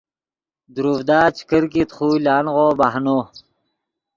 دروڤدا 0.73 1.21
چے 1.35 1.41
کرکیت 1.49 1.89
خو 1.95 2.07
لانغو 2.25 2.67
بہنو 2.79 3.17